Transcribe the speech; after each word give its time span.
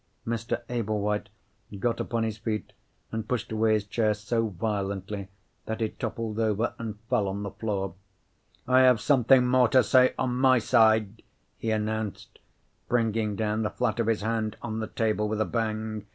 Mr. 0.25 0.63
Ablewhite 0.67 1.29
got 1.77 1.99
upon 1.99 2.23
his 2.23 2.39
feet, 2.39 2.73
and 3.11 3.27
pushed 3.27 3.51
away 3.51 3.75
his 3.75 3.85
chair 3.85 4.15
so 4.15 4.47
violently 4.47 5.29
that 5.67 5.79
it 5.79 5.99
toppled 5.99 6.39
over 6.39 6.73
and 6.79 6.97
fell 7.07 7.27
on 7.27 7.43
the 7.43 7.51
floor. 7.51 7.93
"I 8.67 8.79
have 8.79 8.99
something 8.99 9.45
more 9.45 9.67
to 9.67 9.83
say 9.83 10.15
on 10.17 10.35
my 10.37 10.57
side," 10.57 11.21
he 11.59 11.69
announced, 11.69 12.39
bringing 12.87 13.35
down 13.35 13.61
the 13.61 13.69
flat 13.69 13.99
of 13.99 14.07
his 14.07 14.21
hand 14.23 14.57
on 14.63 14.79
the 14.79 14.87
table 14.87 15.29
with 15.29 15.39
a 15.39 15.45
bang. 15.45 16.07